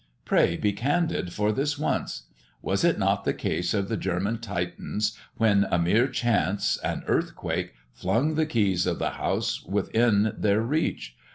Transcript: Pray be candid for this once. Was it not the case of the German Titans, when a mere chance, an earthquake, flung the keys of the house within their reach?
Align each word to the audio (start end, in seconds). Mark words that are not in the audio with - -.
Pray 0.25 0.57
be 0.57 0.73
candid 0.73 1.31
for 1.31 1.51
this 1.51 1.77
once. 1.77 2.23
Was 2.63 2.83
it 2.83 2.97
not 2.97 3.23
the 3.23 3.35
case 3.35 3.71
of 3.71 3.87
the 3.87 3.97
German 3.97 4.39
Titans, 4.39 5.15
when 5.37 5.65
a 5.69 5.77
mere 5.77 6.07
chance, 6.07 6.77
an 6.77 7.03
earthquake, 7.05 7.75
flung 7.93 8.33
the 8.33 8.47
keys 8.47 8.87
of 8.87 8.97
the 8.97 9.11
house 9.11 9.63
within 9.63 10.33
their 10.35 10.59
reach? 10.61 11.15